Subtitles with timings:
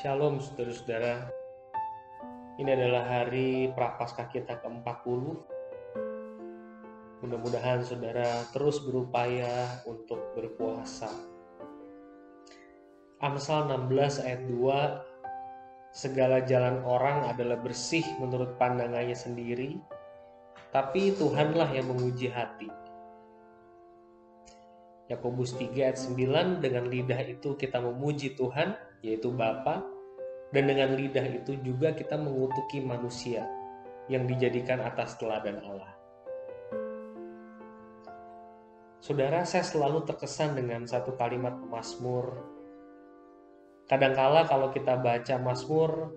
[0.00, 1.28] Shalom saudara-saudara.
[2.56, 5.04] Ini adalah hari prapaskah kita ke-40.
[7.20, 11.12] Mudah-mudahan saudara terus berupaya untuk berpuasa.
[13.20, 19.76] Amsal 16 ayat 2 Segala jalan orang adalah bersih menurut pandangannya sendiri,
[20.72, 22.72] tapi Tuhanlah yang menguji hati.
[25.12, 29.84] Yakobus 3 ayat 9 dengan lidah itu kita memuji Tuhan yaitu Bapa
[30.50, 33.46] dan dengan lidah itu juga kita mengutuki manusia
[34.10, 35.94] yang dijadikan atas teladan Allah.
[39.00, 42.36] Saudara, saya selalu terkesan dengan satu kalimat Mazmur.
[43.88, 46.12] Kadangkala kalau kita baca Mazmur,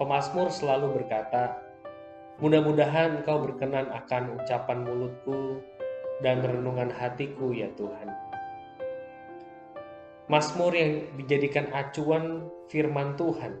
[0.00, 1.64] pemazmur selalu berkata,
[2.42, 5.62] Mudah-mudahan engkau berkenan akan ucapan mulutku
[6.18, 8.23] dan renungan hatiku ya Tuhan.
[10.24, 13.60] Mazmur yang dijadikan acuan firman Tuhan.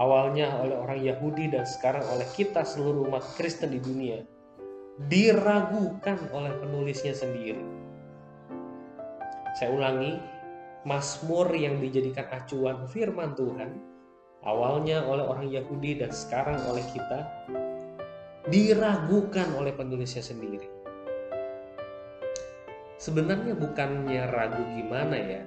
[0.00, 4.24] Awalnya oleh orang Yahudi dan sekarang oleh kita seluruh umat Kristen di dunia.
[5.04, 7.60] Diragukan oleh penulisnya sendiri.
[9.60, 10.16] Saya ulangi,
[10.88, 13.76] Mazmur yang dijadikan acuan firman Tuhan.
[14.48, 17.28] Awalnya oleh orang Yahudi dan sekarang oleh kita.
[18.48, 20.77] Diragukan oleh penulisnya sendiri
[23.08, 25.42] sebenarnya bukannya ragu gimana ya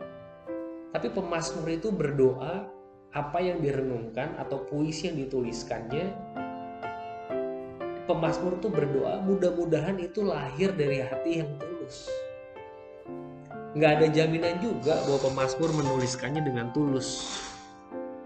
[0.92, 2.68] tapi pemazmur itu berdoa
[3.12, 6.12] apa yang direnungkan atau puisi yang dituliskannya.
[8.08, 12.12] Pemazmur itu berdoa mudah-mudahan itu lahir dari hati yang tulus.
[13.72, 17.40] Nggak ada jaminan juga bahwa pemazmur menuliskannya dengan tulus.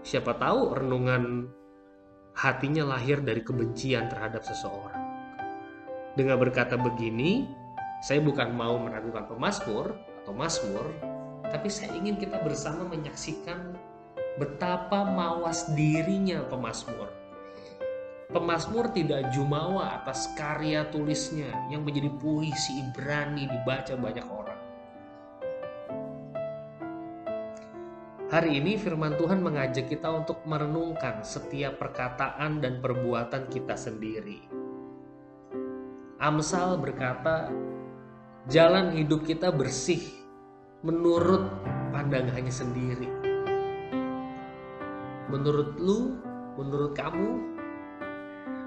[0.02, 1.46] Siapa tahu renungan
[2.34, 5.06] hatinya lahir dari kebencian terhadap seseorang.
[6.18, 7.46] Dengan berkata begini
[8.06, 10.86] saya bukan mau meragukan pemazmur atau mazmur,
[11.50, 13.74] tapi saya ingin kita bersama menyaksikan
[14.38, 17.10] betapa mawas dirinya pemazmur.
[18.30, 24.60] Pemazmur tidak jumawa atas karya tulisnya yang menjadi puisi Ibrani dibaca banyak orang.
[28.30, 34.46] Hari ini firman Tuhan mengajak kita untuk merenungkan setiap perkataan dan perbuatan kita sendiri.
[36.22, 37.50] Amsal berkata,
[38.46, 39.98] jalan hidup kita bersih
[40.86, 41.50] menurut
[41.90, 43.10] pandangannya sendiri.
[45.26, 46.14] Menurut lu,
[46.54, 47.30] menurut kamu,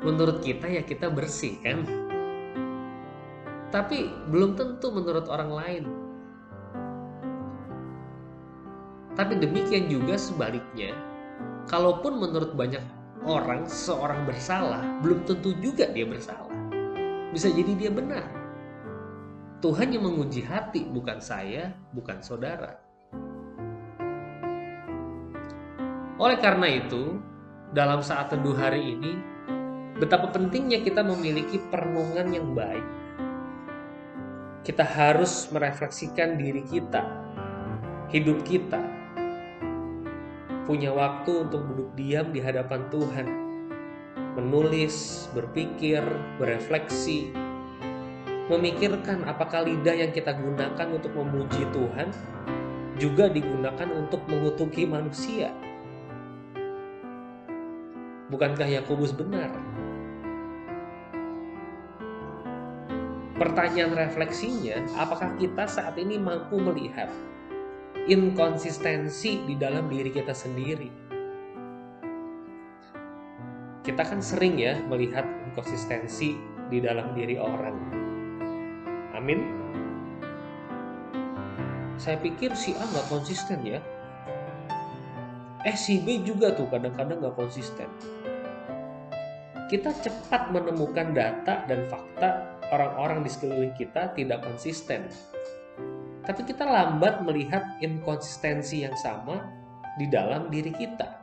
[0.04, 1.88] menurut kita ya kita bersih kan?
[3.72, 5.84] Tapi belum tentu menurut orang lain.
[9.16, 10.92] Tapi demikian juga sebaliknya,
[11.72, 12.84] kalaupun menurut banyak
[13.24, 16.52] orang seorang bersalah, belum tentu juga dia bersalah.
[17.32, 18.39] Bisa jadi dia benar.
[19.60, 22.80] Tuhan yang menguji hati, bukan saya, bukan saudara.
[26.16, 27.20] Oleh karena itu,
[27.76, 29.20] dalam saat teduh hari ini,
[30.00, 32.88] betapa pentingnya kita memiliki perenungan yang baik.
[34.64, 37.04] Kita harus merefleksikan diri kita,
[38.16, 38.80] hidup kita,
[40.64, 43.28] punya waktu untuk duduk diam di hadapan Tuhan,
[44.40, 46.00] menulis, berpikir,
[46.40, 47.49] berefleksi,
[48.50, 52.10] memikirkan apakah lidah yang kita gunakan untuk memuji Tuhan
[52.98, 55.54] juga digunakan untuk mengutuki manusia.
[58.34, 59.54] Bukankah Yakobus benar?
[63.40, 67.08] Pertanyaan refleksinya, apakah kita saat ini mampu melihat
[68.10, 70.92] inkonsistensi di dalam diri kita sendiri?
[73.80, 76.36] Kita kan sering ya melihat inkonsistensi
[76.68, 77.99] di dalam diri orang
[79.20, 79.44] Amin.
[82.00, 83.84] Saya pikir si A nggak konsisten ya.
[85.68, 87.92] Eh si B juga tuh kadang-kadang nggak konsisten.
[89.68, 95.12] Kita cepat menemukan data dan fakta orang-orang di sekeliling kita tidak konsisten.
[96.24, 99.44] Tapi kita lambat melihat inkonsistensi yang sama
[100.00, 101.20] di dalam diri kita.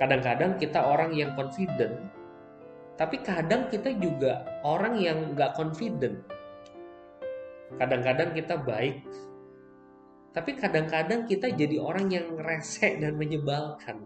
[0.00, 2.08] Kadang-kadang kita orang yang confident,
[2.96, 6.37] tapi kadang kita juga orang yang nggak confident
[7.78, 9.06] Kadang-kadang kita baik,
[10.34, 14.02] tapi kadang-kadang kita jadi orang yang resek dan menyebalkan.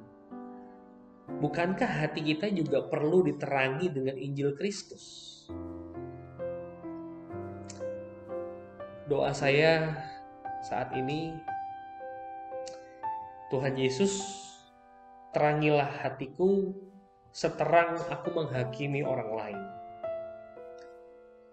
[1.41, 5.05] Bukankah hati kita juga perlu diterangi dengan Injil Kristus?
[9.09, 9.97] Doa saya
[10.69, 11.33] saat ini,
[13.49, 14.21] Tuhan Yesus,
[15.33, 16.77] terangilah hatiku
[17.33, 19.82] seterang aku menghakimi orang lain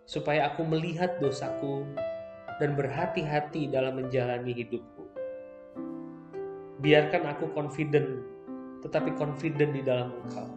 [0.10, 1.86] supaya aku melihat dosaku
[2.58, 5.06] dan berhati-hati dalam menjalani hidupku.
[6.82, 8.26] Biarkan aku confident,
[8.82, 10.50] tetapi confident di dalam Engkau.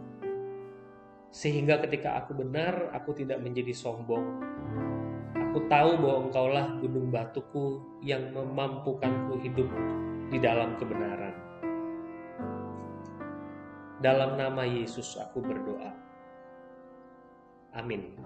[1.29, 4.41] Sehingga ketika aku benar, aku tidak menjadi sombong.
[5.37, 9.69] Aku tahu bahwa Engkaulah gunung batuku yang memampukanku hidup
[10.33, 11.37] di dalam kebenaran.
[14.01, 15.93] Dalam nama Yesus aku berdoa.
[17.77, 18.17] Amin.